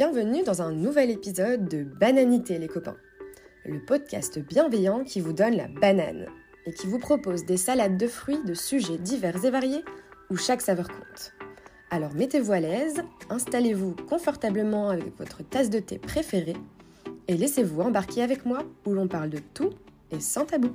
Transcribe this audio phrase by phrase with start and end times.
[0.00, 2.96] Bienvenue dans un nouvel épisode de Bananité les copains,
[3.66, 6.24] le podcast bienveillant qui vous donne la banane
[6.64, 9.84] et qui vous propose des salades de fruits de sujets divers et variés
[10.30, 11.34] où chaque saveur compte.
[11.90, 16.56] Alors mettez-vous à l'aise, installez-vous confortablement avec votre tasse de thé préférée
[17.28, 19.74] et laissez-vous embarquer avec moi où l'on parle de tout
[20.12, 20.72] et sans tabou.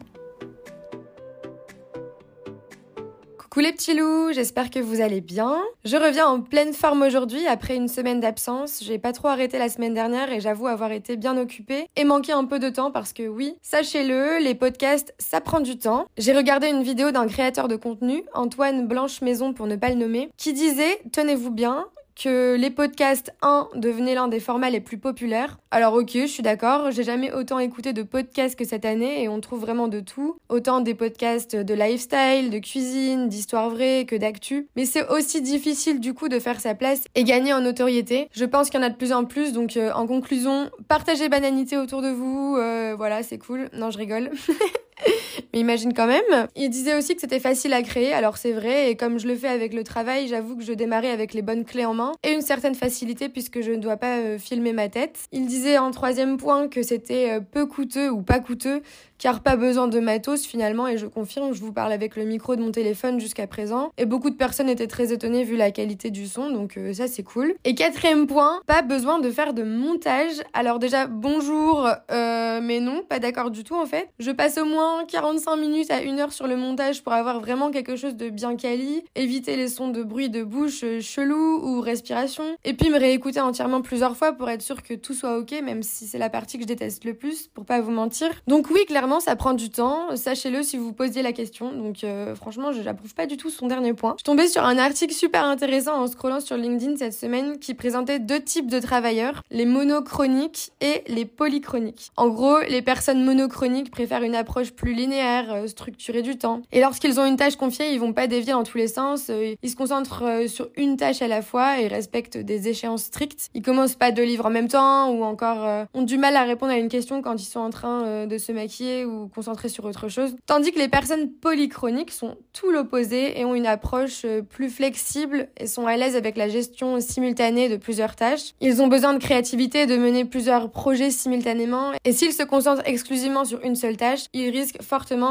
[3.56, 5.64] Coucou les petits loups, j'espère que vous allez bien.
[5.86, 8.84] Je reviens en pleine forme aujourd'hui après une semaine d'absence.
[8.84, 12.34] J'ai pas trop arrêté la semaine dernière et j'avoue avoir été bien occupée et manqué
[12.34, 16.06] un peu de temps parce que oui, sachez-le, les podcasts, ça prend du temps.
[16.18, 19.96] J'ai regardé une vidéo d'un créateur de contenu, Antoine Blanche Maison pour ne pas le
[19.96, 24.98] nommer, qui disait, tenez-vous bien, que les podcasts 1 devenaient l'un des formats les plus
[24.98, 25.58] populaires.
[25.72, 29.30] Alors ok, je suis d'accord, j'ai jamais autant écouté de podcasts que cette année et
[29.30, 30.38] on trouve vraiment de tout.
[30.50, 34.68] Autant des podcasts de lifestyle, de cuisine, d'histoire vraie que d'actu.
[34.76, 38.30] Mais c'est aussi difficile du coup de faire sa place et gagner en notoriété.
[38.32, 41.30] Je pense qu'il y en a de plus en plus, donc euh, en conclusion, partagez
[41.30, 43.70] bananité autour de vous, euh, voilà, c'est cool.
[43.74, 44.32] Non, je rigole.
[45.54, 46.48] Mais imagine quand même.
[46.56, 49.36] Il disait aussi que c'était facile à créer, alors c'est vrai, et comme je le
[49.36, 52.34] fais avec le travail, j'avoue que je démarrais avec les bonnes clés en main et
[52.34, 55.20] une certaine facilité puisque je ne dois pas euh, filmer ma tête.
[55.32, 58.82] Il disait en troisième point que c'était euh, peu coûteux ou pas coûteux
[59.18, 62.58] car pas besoin de matos finalement et je confirme, je vous parle avec le micro
[62.58, 66.12] de mon téléphone jusqu'à présent et beaucoup de personnes étaient très étonnées vu la qualité
[66.12, 67.56] du son donc euh, ça c'est cool.
[67.64, 70.42] Et quatrième point, pas besoin de faire de montage.
[70.54, 74.10] Alors déjà bonjour mais non, pas d'accord du tout en fait.
[74.20, 77.72] Je passe au moins 45 minutes à une heure sur le montage pour avoir vraiment
[77.72, 81.82] quelque chose de bien quali, éviter les sons de bruit de bouche euh, chelou ou
[81.82, 85.52] respiration et puis me réécouter entièrement plusieurs fois pour être sûr que tout soit ok
[85.64, 88.30] même si c'est la partie que je déteste le plus pour pas vous mentir.
[88.46, 90.16] Donc oui clairement ça prend du temps.
[90.16, 91.72] Sachez-le si vous posiez la question.
[91.74, 94.16] Donc, euh, franchement, je n'approuve pas du tout son dernier point.
[94.20, 98.20] Je tombée sur un article super intéressant en scrollant sur LinkedIn cette semaine qui présentait
[98.20, 102.12] deux types de travailleurs, les monochroniques et les polychroniques.
[102.16, 106.62] En gros, les personnes monochroniques préfèrent une approche plus linéaire, euh, structurée du temps.
[106.72, 109.28] Et lorsqu'ils ont une tâche confiée, ils vont pas dévier dans tous les sens.
[109.30, 113.50] Euh, ils se concentrent sur une tâche à la fois et respectent des échéances strictes.
[113.54, 116.72] Ils commencent pas deux livres en même temps ou encore ont du mal à répondre
[116.72, 120.08] à une question quand ils sont en train de se maquiller ou concentrés sur autre
[120.10, 120.36] chose.
[120.46, 125.50] Tandis que les personnes polychroniques sont tout l'opposé et ont une approche euh, plus flexible
[125.58, 128.54] et sont à l'aise avec la gestion simultanée de plusieurs tâches.
[128.62, 132.84] Ils ont besoin de créativité et de mener plusieurs projets simultanément et s'ils se concentrent
[132.86, 134.82] exclusivement sur une seule tâche, ils risquent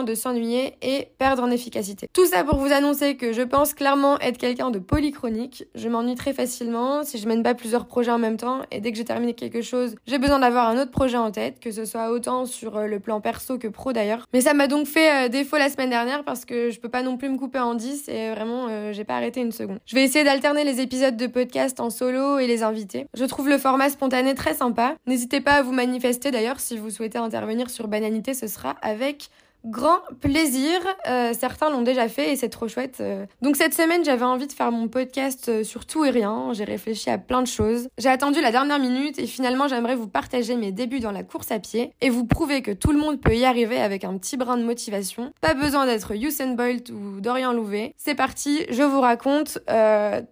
[0.04, 2.08] de s'ennuyer et perdre en efficacité.
[2.12, 5.64] Tout ça pour vous annoncer que je pense clairement être quelqu'un de polychronique.
[5.74, 8.92] Je m'ennuie très facilement si je mène pas plusieurs projets en même temps et dès
[8.92, 11.84] que j'ai terminé quelque chose, j'ai besoin d'avoir un autre projet en tête, que ce
[11.84, 14.26] soit autant sur euh, le plan perso que pro d'ailleurs.
[14.32, 17.02] Mais ça m'a donc fait euh, défaut la semaine dernière parce que je peux pas
[17.02, 19.78] non plus me couper en 10 et vraiment euh, j'ai pas arrêté une seconde.
[19.86, 23.06] Je vais essayer d'alterner les épisodes de podcast en solo et les invités.
[23.14, 24.94] Je trouve le format spontané très sympa.
[25.06, 29.30] N'hésitez pas à vous manifester d'ailleurs si vous souhaitez intervenir sur Bananité, ce sera avec
[29.64, 30.80] grand plaisir.
[31.08, 32.98] Euh, certains l'ont déjà fait et c'est trop chouette.
[33.00, 33.26] Euh.
[33.42, 36.50] Donc cette semaine, j'avais envie de faire mon podcast euh, sur tout et rien.
[36.52, 37.88] J'ai réfléchi à plein de choses.
[37.98, 41.50] J'ai attendu la dernière minute et finalement, j'aimerais vous partager mes débuts dans la course
[41.50, 44.36] à pied et vous prouver que tout le monde peut y arriver avec un petit
[44.36, 45.32] brin de motivation.
[45.40, 47.94] Pas besoin d'être Usain Bolt ou Dorian Louvet.
[47.96, 49.58] C'est parti, je vous raconte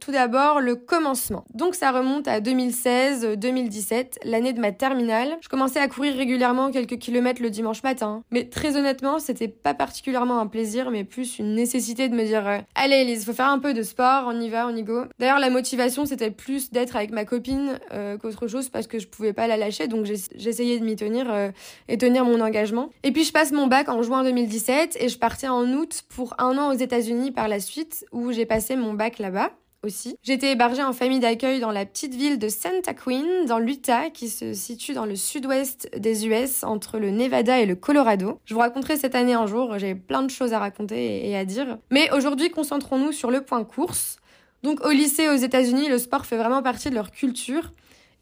[0.01, 1.45] tout d'abord le commencement.
[1.55, 5.37] Donc ça remonte à 2016-2017, l'année de ma terminale.
[5.41, 8.23] Je commençais à courir régulièrement quelques kilomètres le dimanche matin.
[8.31, 12.47] Mais très honnêtement, c'était pas particulièrement un plaisir, mais plus une nécessité de me dire
[12.47, 15.05] euh, allez Elise, faut faire un peu de sport, on y va, on y go.
[15.19, 19.07] D'ailleurs, la motivation c'était plus d'être avec ma copine euh, qu'autre chose parce que je
[19.07, 21.51] pouvais pas la lâcher, donc j'essayais de m'y tenir euh,
[21.89, 22.91] et tenir mon engagement.
[23.03, 26.35] Et puis je passe mon bac en juin 2017 et je partais en août pour
[26.39, 29.51] un an aux États-Unis par la suite où j'ai passé mon bac là-bas
[29.83, 30.17] aussi.
[30.23, 34.29] J'étais hébergée en famille d'accueil dans la petite ville de Santa Queen, dans l'Utah, qui
[34.29, 38.39] se situe dans le sud-ouest des US, entre le Nevada et le Colorado.
[38.45, 41.45] Je vous raconterai cette année un jour, j'ai plein de choses à raconter et à
[41.45, 41.79] dire.
[41.91, 44.19] Mais aujourd'hui, concentrons-nous sur le point course.
[44.63, 47.73] Donc au lycée aux États-Unis, le sport fait vraiment partie de leur culture.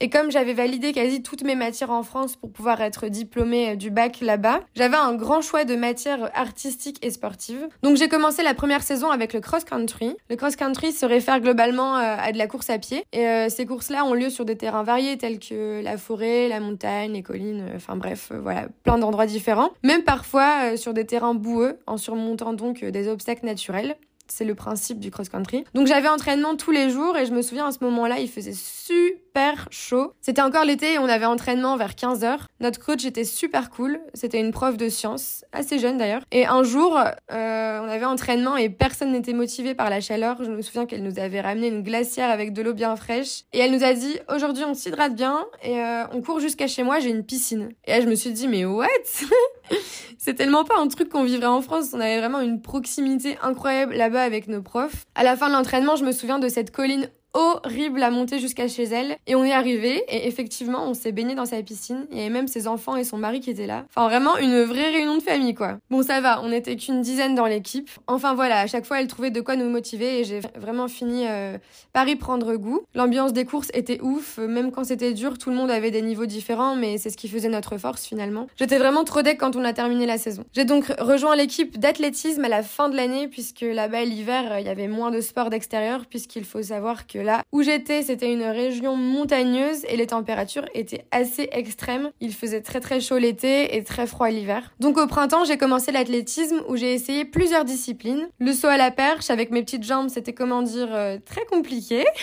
[0.02, 3.90] Et comme j'avais validé quasi toutes mes matières en France pour pouvoir être diplômée du
[3.90, 7.68] bac là-bas, j'avais un grand choix de matières artistiques et sportives.
[7.82, 10.16] Donc j'ai commencé la première saison avec le cross-country.
[10.30, 13.04] Le cross-country se réfère globalement euh, à de la course à pied.
[13.12, 16.60] Et euh, ces courses-là ont lieu sur des terrains variés tels que la forêt, la
[16.60, 19.68] montagne, les collines, euh, enfin bref, voilà, plein d'endroits différents.
[19.82, 23.96] Même parfois sur des terrains boueux en surmontant donc des obstacles naturels
[24.32, 25.64] c'est le principe du cross-country.
[25.74, 28.54] Donc j'avais entraînement tous les jours et je me souviens à ce moment-là, il faisait
[28.54, 30.12] super chaud.
[30.20, 32.40] C'était encore l'été et on avait entraînement vers 15h.
[32.60, 36.22] Notre coach était super cool, c'était une prof de sciences, assez jeune d'ailleurs.
[36.32, 40.42] Et un jour, euh, on avait entraînement et personne n'était motivé par la chaleur.
[40.42, 43.58] Je me souviens qu'elle nous avait ramené une glacière avec de l'eau bien fraîche et
[43.58, 47.00] elle nous a dit aujourd'hui on s'hydrate bien et euh, on court jusqu'à chez moi,
[47.00, 47.70] j'ai une piscine.
[47.86, 48.86] Et là je me suis dit mais what?
[50.18, 51.90] C'est tellement pas un truc qu'on vivrait en France.
[51.92, 55.06] On avait vraiment une proximité incroyable là-bas avec nos profs.
[55.14, 58.68] À la fin de l'entraînement, je me souviens de cette colline horrible à monter jusqu'à
[58.68, 59.16] chez elle.
[59.26, 62.06] Et on est arrivé et effectivement, on s'est baigné dans sa piscine.
[62.10, 63.84] Il y avait même ses enfants et son mari qui étaient là.
[63.90, 65.78] Enfin, vraiment une vraie réunion de famille, quoi.
[65.90, 67.90] Bon, ça va, on n'était qu'une dizaine dans l'équipe.
[68.06, 71.26] Enfin voilà, à chaque fois, elle trouvait de quoi nous motiver et j'ai vraiment fini
[71.26, 71.58] euh,
[71.92, 72.80] par y prendre goût.
[72.94, 76.26] L'ambiance des courses était ouf, même quand c'était dur, tout le monde avait des niveaux
[76.26, 78.46] différents, mais c'est ce qui faisait notre force finalement.
[78.56, 80.44] J'étais vraiment trop deck quand on a terminé la saison.
[80.52, 84.68] J'ai donc rejoint l'équipe d'athlétisme à la fin de l'année puisque là-bas l'hiver, il y
[84.68, 88.96] avait moins de sport d'extérieur puisqu'il faut savoir que là où j'étais, c'était une région
[88.96, 92.10] montagneuse et les températures étaient assez extrêmes.
[92.20, 94.72] Il faisait très très chaud l'été et très froid l'hiver.
[94.80, 98.28] Donc au printemps, j'ai commencé l'athlétisme où j'ai essayé plusieurs disciplines.
[98.38, 102.04] Le saut à la perche avec mes petites jambes, c'était comment dire euh, très compliqué.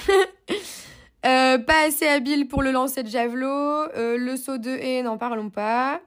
[1.25, 5.17] Euh, pas assez habile pour le lancer de javelot, euh, le saut de haie, n'en
[5.17, 5.99] parlons pas.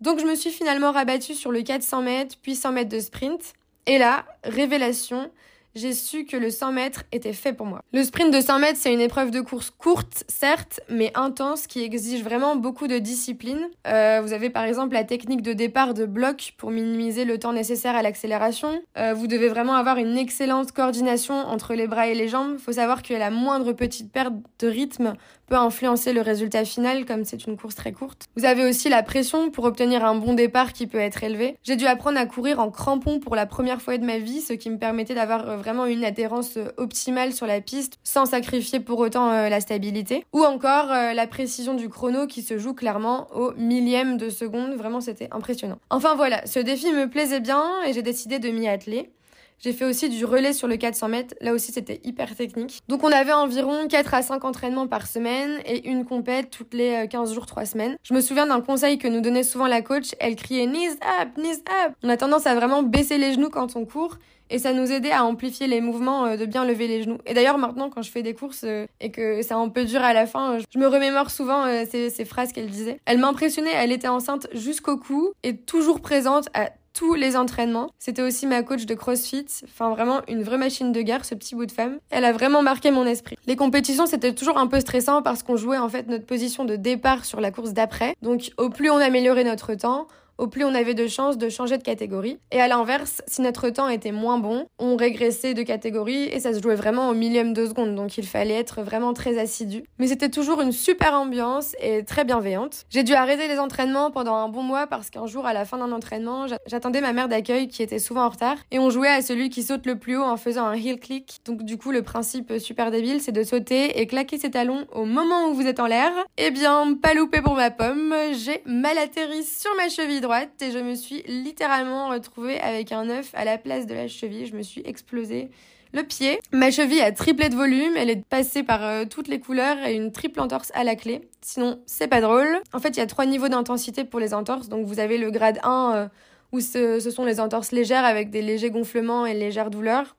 [0.00, 3.54] Donc je me suis finalement rabattue sur le 400 mètres, puis 100 mètres de sprint.
[3.86, 5.30] Et là, révélation,
[5.74, 7.82] j'ai su que le 100 mètres était fait pour moi.
[7.92, 11.82] Le sprint de 100 mètres, c'est une épreuve de course courte, certes, mais intense, qui
[11.82, 13.68] exige vraiment beaucoup de discipline.
[13.86, 17.52] Euh, vous avez par exemple la technique de départ de bloc pour minimiser le temps
[17.52, 18.82] nécessaire à l'accélération.
[18.98, 22.58] Euh, vous devez vraiment avoir une excellente coordination entre les bras et les jambes.
[22.58, 25.14] Faut savoir que la moindre petite perte de rythme
[25.46, 28.26] peut influencer le résultat final, comme c'est une course très courte.
[28.36, 31.56] Vous avez aussi la pression pour obtenir un bon départ qui peut être élevé.
[31.62, 34.52] J'ai dû apprendre à courir en crampon pour la première fois de ma vie, ce
[34.52, 38.80] qui me permettait d'avoir euh, vraiment une adhérence euh, optimale sur la piste sans sacrifier
[38.80, 40.26] pour autant euh, la stabilité.
[40.32, 44.74] Ou encore euh, la précision du chrono qui se joue clairement au millième de seconde.
[44.74, 45.78] Vraiment, c'était impressionnant.
[45.90, 49.10] Enfin voilà, ce défi me plaisait bien et j'ai décidé de m'y atteler.
[49.58, 51.34] J'ai fait aussi du relais sur le 400 mètres.
[51.40, 52.80] Là aussi, c'était hyper technique.
[52.88, 57.06] Donc, on avait environ 4 à 5 entraînements par semaine et une compète toutes les
[57.08, 57.96] 15 jours, 3 semaines.
[58.02, 60.16] Je me souviens d'un conseil que nous donnait souvent la coach.
[60.18, 61.92] Elle criait knees up, knees up.
[62.02, 64.18] On a tendance à vraiment baisser les genoux quand on court
[64.52, 67.18] et ça nous aidait à amplifier les mouvements euh, de bien lever les genoux.
[67.26, 70.02] Et d'ailleurs maintenant quand je fais des courses euh, et que c'est un peu dur
[70.02, 73.00] à la fin, je me remémore souvent euh, ces, ces phrases qu'elle disait.
[73.06, 77.90] Elle m'impressionnait, elle était enceinte jusqu'au cou et toujours présente à tous les entraînements.
[77.98, 79.46] C'était aussi ma coach de CrossFit.
[79.64, 81.98] Enfin, vraiment une vraie machine de guerre, ce petit bout de femme.
[82.10, 83.36] Elle a vraiment marqué mon esprit.
[83.46, 86.76] Les compétitions, c'était toujours un peu stressant parce qu'on jouait en fait notre position de
[86.76, 88.14] départ sur la course d'après.
[88.20, 90.06] Donc, au plus on améliorait notre temps,
[90.42, 92.36] au plus on avait de chances de changer de catégorie.
[92.50, 96.52] Et à l'inverse, si notre temps était moins bon, on régressait de catégorie et ça
[96.52, 99.84] se jouait vraiment au millième de seconde, donc il fallait être vraiment très assidu.
[100.00, 102.86] Mais c'était toujours une super ambiance et très bienveillante.
[102.90, 105.78] J'ai dû arrêter les entraînements pendant un bon mois parce qu'un jour, à la fin
[105.78, 109.22] d'un entraînement, j'attendais ma mère d'accueil qui était souvent en retard et on jouait à
[109.22, 111.38] celui qui saute le plus haut en faisant un heel click.
[111.44, 115.04] Donc du coup, le principe super débile, c'est de sauter et claquer ses talons au
[115.04, 116.10] moment où vous êtes en l'air.
[116.36, 120.70] Eh bien, pas loupé pour ma pomme, j'ai mal atterri sur ma cheville droite et
[120.70, 124.46] je me suis littéralement retrouvée avec un œuf à la place de la cheville.
[124.46, 125.50] Je me suis explosé
[125.92, 126.40] le pied.
[126.52, 129.94] Ma cheville a triplé de volume, elle est passée par euh, toutes les couleurs et
[129.94, 131.28] une triple entorse à la clé.
[131.42, 132.60] Sinon, c'est pas drôle.
[132.72, 134.68] En fait, il y a trois niveaux d'intensité pour les entorses.
[134.68, 136.08] Donc vous avez le grade 1 euh,
[136.52, 140.16] où ce, ce, sont les entorses légères avec des légers gonflements et légères douleurs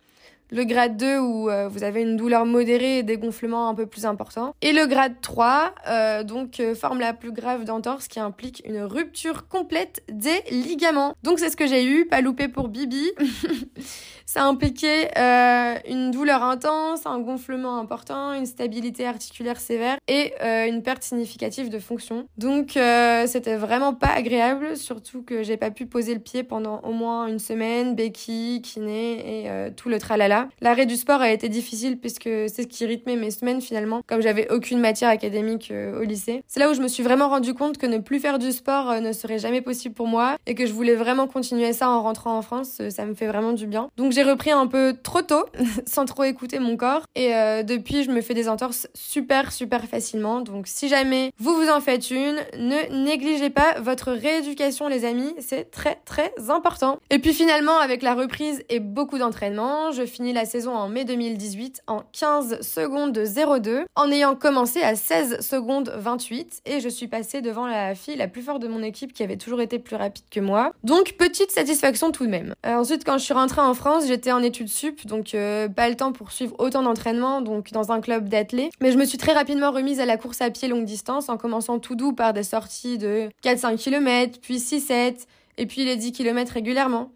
[0.54, 3.88] le grade 2 où euh, vous avez une douleur modérée et des gonflements un peu
[3.88, 4.54] plus importants.
[4.62, 8.82] Et le grade 3, euh, donc, euh, forme la plus grave d'entorse qui implique une
[8.82, 11.16] rupture complète des ligaments.
[11.24, 13.12] Donc c'est ce que j'ai eu, pas loupé pour Bibi.
[14.26, 20.66] Ça impliquait euh, une douleur intense, un gonflement important, une stabilité articulaire sévère et euh,
[20.68, 22.26] une perte significative de fonction.
[22.38, 26.80] Donc euh, c'était vraiment pas agréable, surtout que j'ai pas pu poser le pied pendant
[26.82, 30.48] au moins une semaine, béquille, kiné et tout le tralala.
[30.62, 34.22] L'arrêt du sport a été difficile puisque c'est ce qui rythmait mes semaines finalement, comme
[34.22, 36.44] j'avais aucune matière académique au lycée.
[36.48, 39.02] C'est là où je me suis vraiment rendu compte que ne plus faire du sport
[39.02, 42.38] ne serait jamais possible pour moi et que je voulais vraiment continuer ça en rentrant
[42.38, 42.82] en France.
[42.90, 43.90] ça me fait vraiment du bien.
[43.98, 45.46] Donc j'ai repris un peu trop tôt,
[45.86, 47.02] sans trop écouter mon corps.
[47.16, 50.42] Et euh, depuis, je me fais des entorses super, super facilement.
[50.42, 55.34] Donc si jamais vous vous en faites une, ne négligez pas votre rééducation, les amis.
[55.40, 57.00] C'est très, très important.
[57.10, 61.06] Et puis finalement, avec la reprise et beaucoup d'entraînement, je finis la saison en mai
[61.06, 66.62] 2018 en 15 secondes de 0,2, en ayant commencé à 16 secondes 28.
[66.66, 69.38] Et je suis passée devant la fille la plus forte de mon équipe qui avait
[69.38, 70.72] toujours été plus rapide que moi.
[70.84, 72.54] Donc petite satisfaction tout de même.
[72.66, 75.90] Euh, ensuite, quand je suis rentrée en France, j'étais en études sup, donc euh, pas
[75.90, 78.72] le temps pour suivre autant d'entraînement, donc dans un club d'athlètes.
[78.82, 81.38] Mais je me suis très rapidement remise à la course à pied longue distance en
[81.38, 85.26] commençant tout doux par des sorties de 4-5 km, puis 6-7,
[85.58, 87.12] et puis les 10 km régulièrement.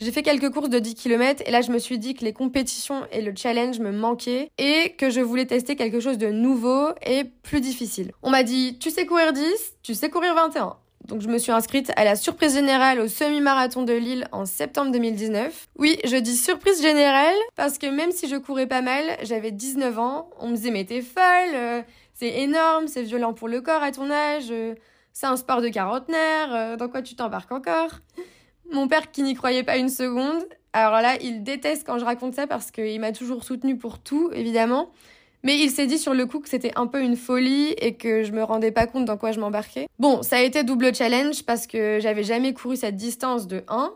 [0.00, 2.32] J'ai fait quelques courses de 10 km et là je me suis dit que les
[2.32, 6.88] compétitions et le challenge me manquaient et que je voulais tester quelque chose de nouveau
[7.04, 8.12] et plus difficile.
[8.22, 9.42] On m'a dit tu sais courir 10,
[9.82, 10.76] tu sais courir 21.
[11.06, 14.92] Donc je me suis inscrite à la surprise générale au semi-marathon de Lille en septembre
[14.92, 15.68] 2019.
[15.78, 19.98] Oui, je dis surprise générale parce que même si je courais pas mal, j'avais 19
[19.98, 21.82] ans, on me disait mais t'es folle, euh,
[22.14, 24.74] c'est énorme, c'est violent pour le corps à ton âge, euh,
[25.12, 28.00] c'est un sport de quarantenaire, euh, dans quoi tu t'embarques encore?
[28.70, 30.44] Mon père qui n'y croyait pas une seconde.
[30.72, 34.30] Alors là, il déteste quand je raconte ça parce qu'il m'a toujours soutenu pour tout,
[34.32, 34.90] évidemment.
[35.42, 38.24] Mais il s'est dit sur le coup que c'était un peu une folie et que
[38.24, 39.88] je me rendais pas compte dans quoi je m'embarquais.
[39.98, 43.92] Bon, ça a été double challenge parce que j'avais jamais couru cette distance de 1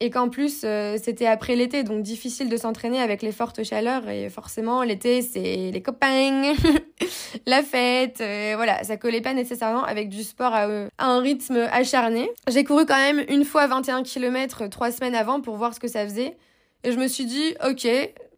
[0.00, 4.08] et qu'en plus euh, c'était après l'été donc difficile de s'entraîner avec les fortes chaleurs
[4.08, 6.52] et forcément l'été c'est les copains
[7.46, 11.66] la fête euh, voilà ça collait pas nécessairement avec du sport à, à un rythme
[11.72, 15.80] acharné j'ai couru quand même une fois 21 km trois semaines avant pour voir ce
[15.80, 16.36] que ça faisait
[16.84, 17.88] et je me suis dit ok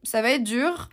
[0.03, 0.89] ça va être dur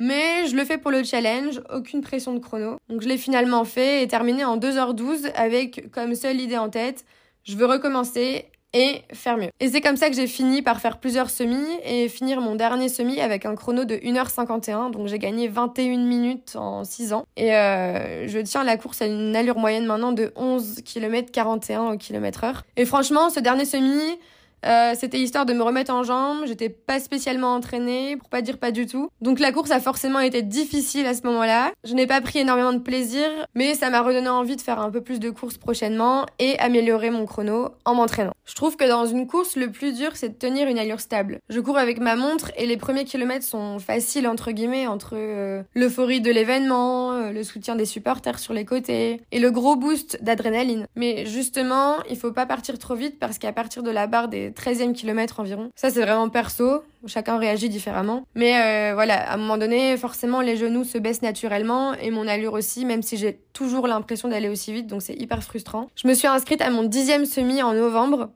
[0.00, 2.78] mais je le fais pour le challenge, aucune pression de chrono.
[2.88, 7.04] Donc je l'ai finalement fait et terminé en 2h12 avec comme seule idée en tête,
[7.44, 9.50] je veux recommencer et faire mieux.
[9.58, 12.88] Et c'est comme ça que j'ai fini par faire plusieurs semis et finir mon dernier
[12.88, 14.90] semi avec un chrono de 1h51.
[14.90, 17.24] Donc j'ai gagné 21 minutes en 6 ans.
[17.36, 21.92] Et euh, je tiens la course à une allure moyenne maintenant de 11 km 41
[21.92, 22.62] au km heure.
[22.76, 24.18] Et franchement, ce dernier semi,
[24.66, 28.58] euh, c'était histoire de me remettre en jambes, j'étais pas spécialement entraînée, pour pas dire
[28.58, 29.08] pas du tout.
[29.20, 31.72] Donc la course a forcément été difficile à ce moment-là.
[31.84, 34.90] Je n'ai pas pris énormément de plaisir, mais ça m'a redonné envie de faire un
[34.90, 38.32] peu plus de courses prochainement et améliorer mon chrono en m'entraînant.
[38.44, 41.38] Je trouve que dans une course, le plus dur, c'est de tenir une allure stable.
[41.48, 45.62] Je cours avec ma montre et les premiers kilomètres sont faciles, entre guillemets, entre euh,
[45.74, 50.22] l'euphorie de l'événement, euh, le soutien des supporters sur les côtés et le gros boost
[50.22, 50.86] d'adrénaline.
[50.96, 54.49] Mais justement, il faut pas partir trop vite parce qu'à partir de la barre des
[54.50, 55.70] 13e kilomètre environ.
[55.74, 56.82] Ça, c'est vraiment perso.
[57.06, 58.24] Chacun réagit différemment.
[58.34, 62.28] Mais euh, voilà, à un moment donné, forcément, les genoux se baissent naturellement et mon
[62.28, 64.86] allure aussi, même si j'ai toujours l'impression d'aller aussi vite.
[64.86, 65.88] Donc, c'est hyper frustrant.
[65.96, 68.30] Je me suis inscrite à mon dixième semi en novembre.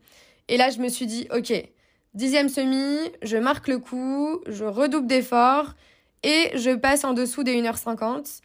[0.47, 1.53] Et là, je me suis dit, OK,
[2.13, 5.75] dixième semi, je marque le coup, je redouble d'efforts
[6.23, 8.41] et je passe en dessous des 1h50.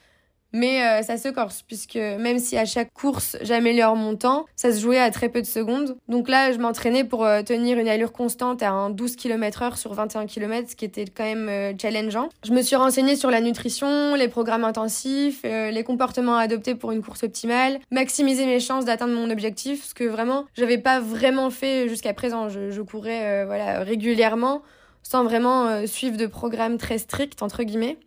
[0.53, 4.73] Mais euh, ça se corse, puisque même si à chaque course j'améliore mon temps, ça
[4.73, 5.97] se jouait à très peu de secondes.
[6.09, 9.79] Donc là, je m'entraînais pour euh, tenir une allure constante à un 12 km heure
[9.79, 12.29] sur 21 km, ce qui était quand même euh, challengeant.
[12.45, 16.93] Je me suis renseignée sur la nutrition, les programmes intensifs, les comportements à adopter pour
[16.93, 21.51] une course optimale, maximiser mes chances d'atteindre mon objectif, ce que vraiment j'avais pas vraiment
[21.51, 22.49] fait jusqu'à présent.
[22.49, 24.63] Je, je courais voilà régulièrement
[25.03, 27.99] sans vraiment suivre de programme très strict entre guillemets.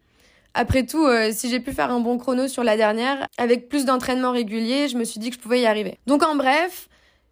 [0.55, 3.85] Après tout, euh, si j'ai pu faire un bon chrono sur la dernière, avec plus
[3.85, 5.97] d'entraînement régulier, je me suis dit que je pouvais y arriver.
[6.05, 6.89] Donc en bref,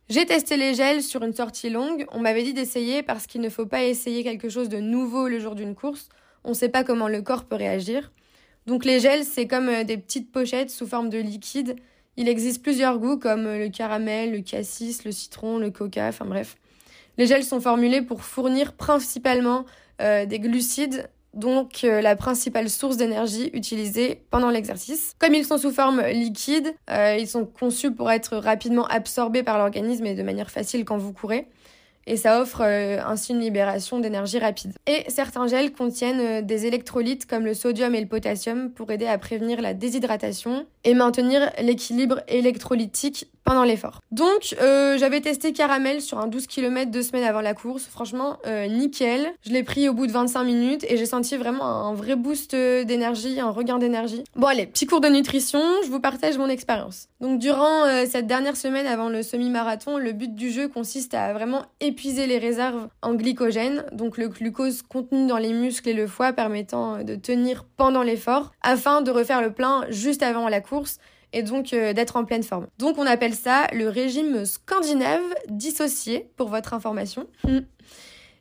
[0.09, 2.07] j'ai testé les gels sur une sortie longue.
[2.11, 5.39] On m'avait dit d'essayer parce qu'il ne faut pas essayer quelque chose de nouveau le
[5.39, 6.09] jour d'une course.
[6.43, 8.11] On ne sait pas comment le corps peut réagir.
[8.65, 11.75] Donc les gels, c'est comme euh, des petites pochettes sous forme de liquide.
[12.17, 16.25] Il existe plusieurs goûts comme euh, le caramel, le cassis, le citron, le coca, enfin
[16.25, 16.55] bref.
[17.19, 19.65] Les gels sont formulés pour fournir principalement
[19.99, 25.15] des glucides donc euh, la principale source d'énergie utilisée pendant l'exercice.
[25.19, 29.57] Comme ils sont sous forme liquide, euh, ils sont conçus pour être rapidement absorbés par
[29.57, 31.47] l'organisme et de manière facile quand vous courez
[32.07, 34.73] et ça offre euh, ainsi une libération d'énergie rapide.
[34.87, 39.17] Et certains gels contiennent des électrolytes comme le sodium et le potassium pour aider à
[39.17, 44.01] prévenir la déshydratation et maintenir l'équilibre électrolytique pendant l'effort.
[44.11, 47.85] Donc euh, j'avais testé caramel sur un 12 km deux semaines avant la course.
[47.85, 49.33] Franchement, euh, nickel.
[49.45, 52.55] Je l'ai pris au bout de 25 minutes et j'ai senti vraiment un vrai boost
[52.55, 54.23] d'énergie, un regain d'énergie.
[54.35, 57.07] Bon allez, petit cours de nutrition, je vous partage mon expérience.
[57.19, 61.33] Donc durant euh, cette dernière semaine avant le semi-marathon, le but du jeu consiste à
[61.33, 66.07] vraiment épuiser les réserves en glycogène, donc le glucose contenu dans les muscles et le
[66.07, 70.97] foie permettant de tenir pendant l'effort, afin de refaire le plein juste avant la course
[71.33, 72.67] et donc euh, d'être en pleine forme.
[72.77, 77.27] Donc on appelle ça le régime scandinave dissocié, pour votre information.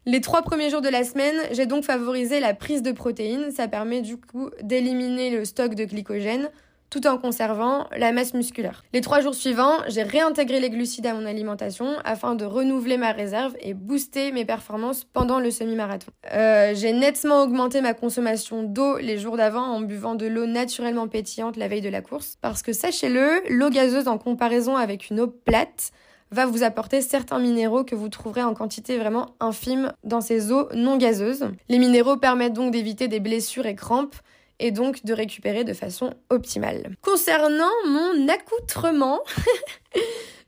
[0.07, 3.51] Les trois premiers jours de la semaine, j'ai donc favorisé la prise de protéines.
[3.51, 6.49] Ça permet du coup d'éliminer le stock de glycogène
[6.91, 8.83] tout en conservant la masse musculaire.
[8.93, 13.13] Les trois jours suivants, j'ai réintégré les glucides à mon alimentation afin de renouveler ma
[13.13, 16.11] réserve et booster mes performances pendant le semi-marathon.
[16.33, 21.09] Euh, j'ai nettement augmenté ma consommation d'eau les jours d'avant en buvant de l'eau naturellement
[21.09, 25.21] pétillante la veille de la course parce que sachez-le, l'eau gazeuse en comparaison avec une
[25.21, 25.93] eau plate
[26.33, 30.69] va vous apporter certains minéraux que vous trouverez en quantité vraiment infime dans ces eaux
[30.75, 31.49] non gazeuses.
[31.69, 34.15] Les minéraux permettent donc d'éviter des blessures et crampes
[34.61, 36.95] et donc de récupérer de façon optimale.
[37.03, 39.21] Concernant mon accoutrement,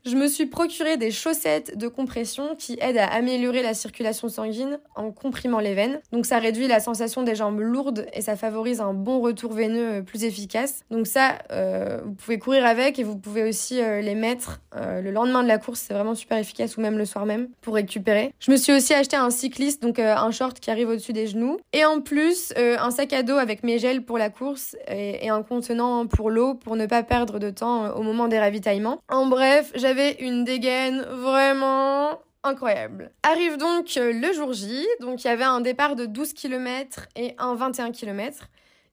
[0.05, 4.79] je me suis procuré des chaussettes de compression qui aident à améliorer la circulation sanguine
[4.95, 6.01] en comprimant les veines.
[6.11, 9.99] Donc ça réduit la sensation des jambes lourdes et ça favorise un bon retour veineux
[9.99, 10.83] euh, plus efficace.
[10.91, 15.11] Donc ça, euh, vous pouvez courir avec et vous pouvez aussi euh, les mettre le
[15.11, 15.81] lendemain de la course.
[15.87, 18.33] C'est vraiment super efficace ou même le soir même pour récupérer.
[18.39, 21.57] Je me suis aussi acheté un cycliste, donc un short qui arrive au-dessus des genoux.
[21.73, 25.43] Et en plus, un sac à dos avec mes gels pour la course et, un
[25.43, 28.99] contenant pour l'eau pour ne pas perdre de temps au moment des ravitaillements.
[29.09, 33.11] En bref, j'avais une dégaine vraiment incroyable.
[33.23, 37.07] Arrive donc euh, le jour J, donc il y avait un départ de 12 km
[37.15, 38.47] et un 21 km.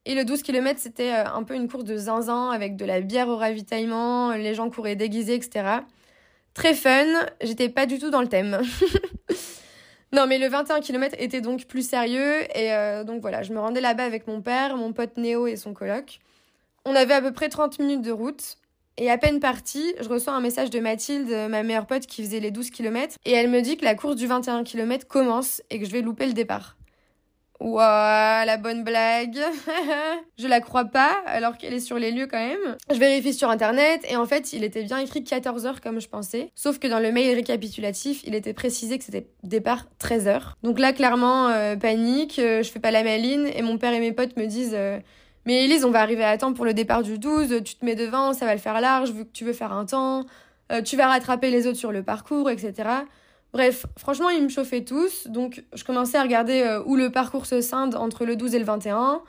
[0.05, 3.01] Et le 12 km, c'était euh, un peu une course de zinzin avec de la
[3.01, 5.63] bière au ravitaillement, les gens couraient déguisés, etc.
[6.55, 7.05] Très fun,
[7.41, 8.61] j'étais pas du tout dans le thème.
[10.11, 13.59] non, mais le 21 km était donc plus sérieux et euh, donc voilà, je me
[13.59, 16.19] rendais là-bas avec mon père, mon pote Néo et son coloc.
[16.83, 18.57] On avait à peu près 30 minutes de route.
[18.97, 22.39] Et à peine partie, je reçois un message de Mathilde, ma meilleure pote qui faisait
[22.39, 25.79] les 12 km, et elle me dit que la course du 21 km commence et
[25.79, 26.75] que je vais louper le départ.
[27.61, 29.37] Ouah, la bonne blague.
[30.39, 32.75] je la crois pas, alors qu'elle est sur les lieux quand même.
[32.91, 36.49] Je vérifie sur internet, et en fait, il était bien écrit 14h comme je pensais.
[36.55, 40.53] Sauf que dans le mail récapitulatif, il était précisé que c'était départ 13h.
[40.63, 43.99] Donc là, clairement, euh, panique, euh, je fais pas la maline, et mon père et
[43.99, 44.73] mes potes me disent...
[44.73, 44.99] Euh,
[45.45, 47.95] mais Elise, on va arriver à temps pour le départ du 12, tu te mets
[47.95, 50.25] devant, ça va le faire large vu que tu veux faire un temps,
[50.71, 52.89] euh, tu vas rattraper les autres sur le parcours, etc.
[53.53, 57.45] Bref, franchement, ils me chauffaient tous, donc je commençais à regarder euh, où le parcours
[57.45, 59.21] se scinde entre le 12 et le 21.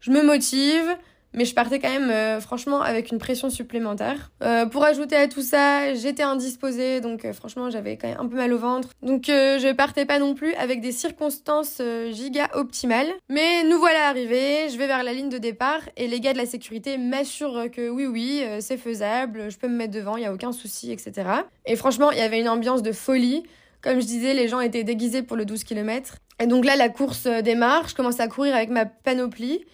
[0.00, 0.96] Je me motive,
[1.34, 4.30] mais je partais quand même euh, franchement avec une pression supplémentaire.
[4.42, 8.26] Euh, pour ajouter à tout ça, j'étais indisposée, donc euh, franchement j'avais quand même un
[8.26, 8.90] peu mal au ventre.
[9.02, 13.12] Donc je partais pas non plus avec des circonstances giga optimales.
[13.28, 16.38] Mais nous voilà arrivés, je vais vers la ligne de départ et les gars de
[16.38, 20.26] la sécurité m'assurent que oui oui c'est faisable, je peux me mettre devant, il y
[20.26, 21.28] a aucun souci, etc.
[21.66, 23.42] Et franchement il y avait une ambiance de folie.
[23.82, 26.18] Comme je disais, les gens étaient déguisés pour le 12 km.
[26.38, 29.64] Et donc là, la course démarre, je commence à courir avec ma panoplie.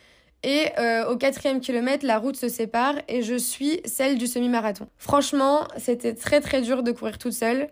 [0.42, 4.86] Et euh, au quatrième kilomètre, la route se sépare et je suis celle du semi-marathon.
[4.96, 7.68] Franchement, c'était très très dur de courir toute seule.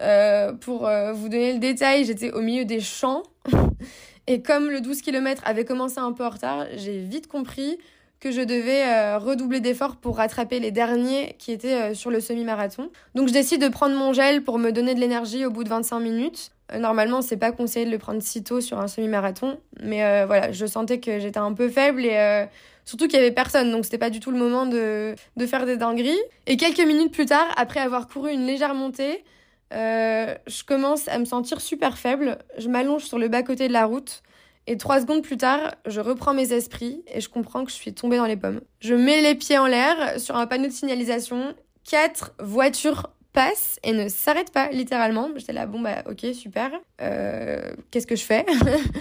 [0.00, 3.22] Euh, pour euh, vous donner le détail, j'étais au milieu des champs.
[4.26, 7.78] et comme le 12 km avait commencé un peu en retard, j'ai vite compris
[8.26, 12.90] que je devais redoubler d'efforts pour rattraper les derniers qui étaient sur le semi-marathon.
[13.14, 15.68] Donc je décide de prendre mon gel pour me donner de l'énergie au bout de
[15.68, 16.50] 25 minutes.
[16.72, 20.26] Euh, normalement, c'est pas conseillé de le prendre si tôt sur un semi-marathon, mais euh,
[20.26, 22.44] voilà, je sentais que j'étais un peu faible et euh,
[22.84, 25.66] surtout qu'il y avait personne, donc c'était pas du tout le moment de, de faire
[25.66, 26.18] des dingueries.
[26.46, 29.24] Et quelques minutes plus tard, après avoir couru une légère montée,
[29.72, 32.38] je commence à me sentir super faible.
[32.58, 34.22] Je m'allonge sur le bas-côté de la route.
[34.66, 37.94] Et trois secondes plus tard, je reprends mes esprits et je comprends que je suis
[37.94, 38.60] tombée dans les pommes.
[38.80, 41.54] Je mets les pieds en l'air sur un panneau de signalisation.
[41.84, 45.28] Quatre voitures passe et ne s'arrête pas, littéralement.
[45.36, 46.72] J'étais là, bon, bah, ok, super.
[47.00, 48.44] Euh, qu'est-ce que je fais?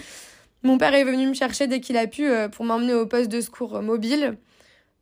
[0.64, 3.32] Mon père est venu me chercher dès qu'il a pu euh, pour m'emmener au poste
[3.32, 4.38] de secours mobile.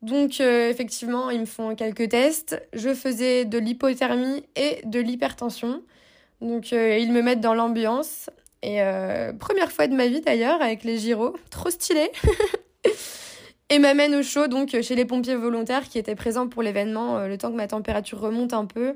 [0.02, 2.62] Donc, euh, effectivement, ils me font quelques tests.
[2.74, 5.82] Je faisais de l'hypothermie et de l'hypertension.
[6.40, 8.30] Donc, ils me mettent dans l'ambiance.
[8.64, 8.80] Et
[9.40, 11.36] première fois de ma vie d'ailleurs, avec les gyros.
[11.52, 12.10] Trop stylé
[13.70, 17.38] et m'amène au chaud, donc chez les pompiers volontaires qui étaient présents pour l'événement, le
[17.38, 18.94] temps que ma température remonte un peu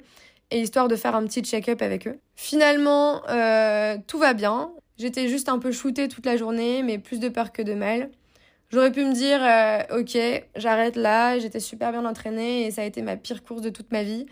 [0.51, 2.19] et histoire de faire un petit check-up avec eux.
[2.35, 4.71] Finalement, euh, tout va bien.
[4.97, 8.09] J'étais juste un peu shootée toute la journée, mais plus de peur que de mal.
[8.69, 10.17] J'aurais pu me dire, euh, ok,
[10.55, 13.91] j'arrête là, j'étais super bien entraînée et ça a été ma pire course de toute
[13.91, 14.25] ma vie.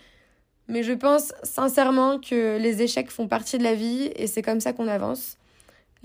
[0.67, 4.60] Mais je pense sincèrement que les échecs font partie de la vie et c'est comme
[4.60, 5.38] ça qu'on avance.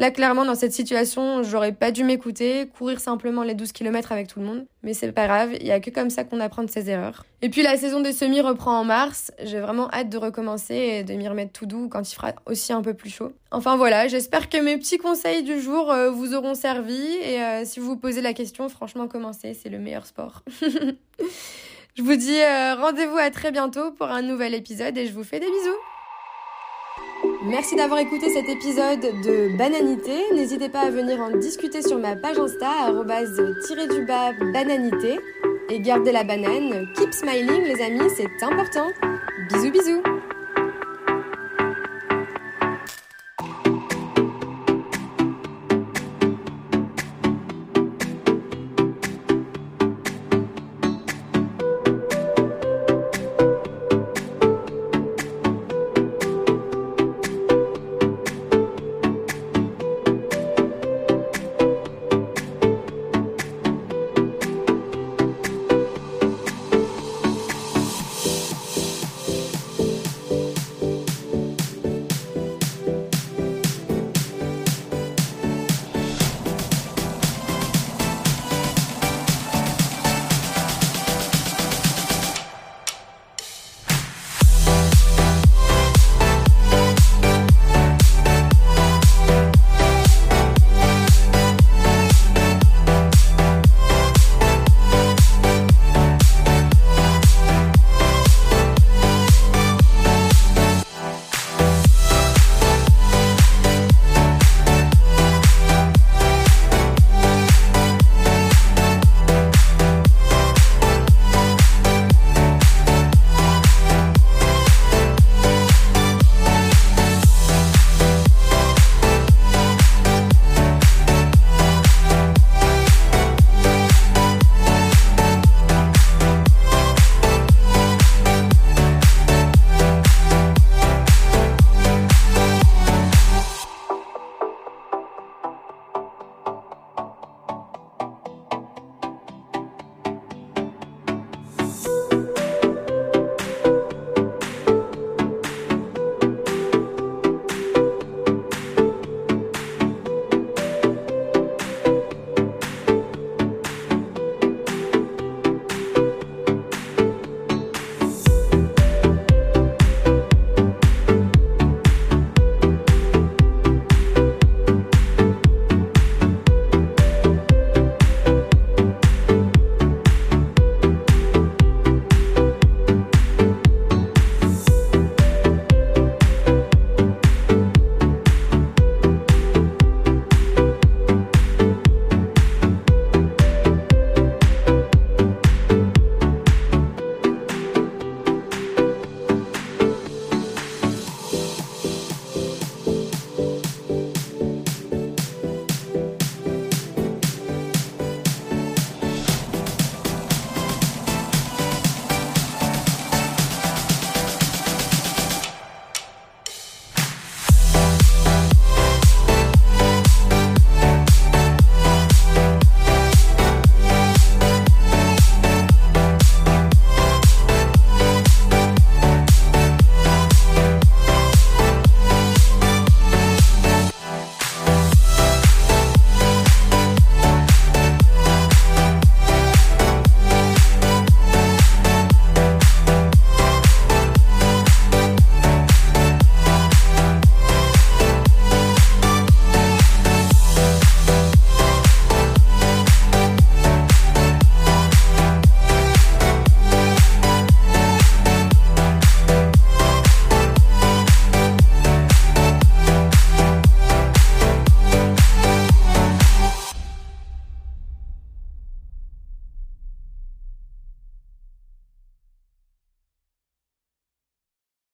[0.00, 4.28] Là, clairement, dans cette situation, j'aurais pas dû m'écouter, courir simplement les 12 km avec
[4.28, 4.64] tout le monde.
[4.82, 7.26] Mais c'est pas grave, il y a que comme ça qu'on apprend de ses erreurs.
[7.42, 9.30] Et puis la saison des semis reprend en mars.
[9.42, 12.72] J'ai vraiment hâte de recommencer et de m'y remettre tout doux quand il fera aussi
[12.72, 13.32] un peu plus chaud.
[13.50, 17.02] Enfin voilà, j'espère que mes petits conseils du jour euh, vous auront servi.
[17.22, 20.44] Et euh, si vous vous posez la question, franchement, commencez, c'est le meilleur sport.
[22.00, 25.22] je vous dis euh, rendez-vous à très bientôt pour un nouvel épisode et je vous
[25.22, 25.76] fais des bisous.
[27.44, 30.14] Merci d'avoir écouté cet épisode de Bananité.
[30.32, 35.20] N'hésitez pas à venir en discuter sur ma page Insta, du bas bananité.
[35.68, 36.88] Et gardez la banane.
[36.96, 38.88] Keep smiling les amis, c'est important.
[39.50, 40.02] Bisous bisous